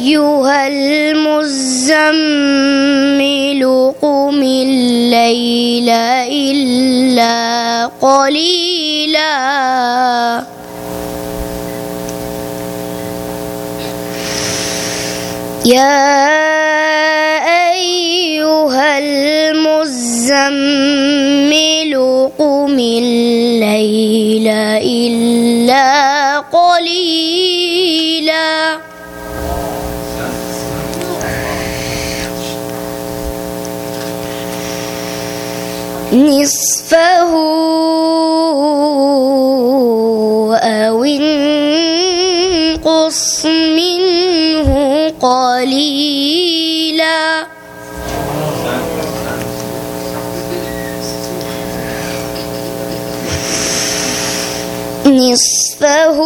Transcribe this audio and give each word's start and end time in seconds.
أيها 0.00 0.68
المزمل 0.68 1.92
قم 4.02 4.42
الليل 4.42 5.88
إلا 5.88 7.86
قليلا. 7.86 9.30
يا 15.66 16.20
أيها 17.72 18.98
المزمل 18.98 19.50
نصفه 36.12 37.30
أو 40.58 41.04
انقص 41.04 42.26
منه 43.46 44.70
قليلا. 45.20 46.20
نصفه 55.06 56.18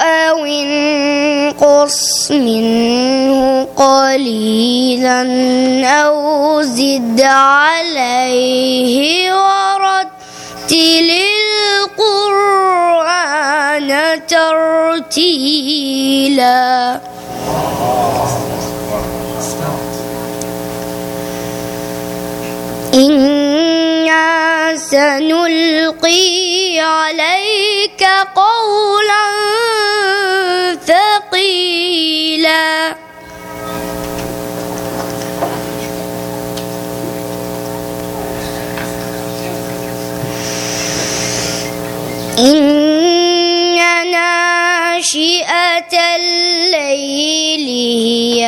أو 0.00 0.44
انقص 0.44 2.30
منه 2.30 3.64
قليلا 3.76 5.22
أو 5.86 6.62
زد 6.62 7.20
عليه 7.20 7.73
ورتل 9.32 11.10
القرآن 12.74 13.90
ترتيلا. 14.26 15.74
إنا 22.94 24.76
سنلقي 24.76 26.24
عليك 26.80 28.02
قولا 28.36 29.26
ثقيلا. 30.86 32.64
الليل 46.00 47.68
هي 47.68 48.46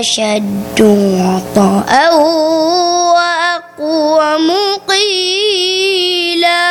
أشد 0.00 0.80
وطئا 0.80 2.10
وأقوم 3.14 4.46
قيلا 4.88 6.66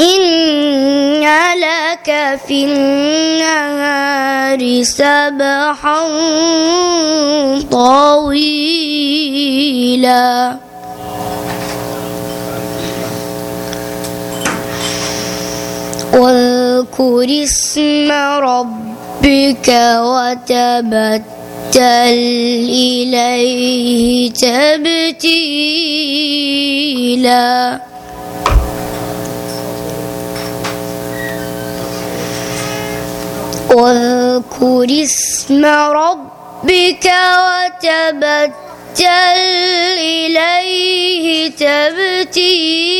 إن 0.00 1.24
لك 1.54 2.08
في 2.46 2.64
النهار 2.64 4.60
سبحا 4.82 6.00
طويلا. 7.70 8.68
واذكر 16.12 17.42
اسم 17.44 18.12
ربك 18.42 19.68
وتبتل 19.98 21.28
إليه 22.68 24.30
تبتيلا. 24.30 25.38
واذكر 33.70 34.88
اسم 35.02 35.64
ربك 35.64 37.06
وتبتل 37.44 39.08
إليه 39.98 41.26
تبتيلا. 41.50 42.97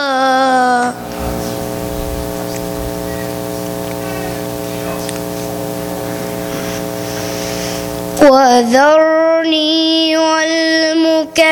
وذرني 8.23 10.17
والمكذبين 10.17 11.43